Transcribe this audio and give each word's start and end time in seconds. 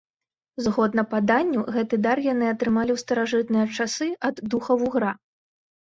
Згодна 0.67 1.03
паданню, 1.11 1.67
гэты 1.77 2.01
дар 2.07 2.17
яны 2.33 2.45
атрымалі 2.55 2.91
ў 2.97 3.05
старажытныя 3.05 3.65
часы 3.79 4.13
ад 4.31 4.35
духа-вугра. 4.53 5.19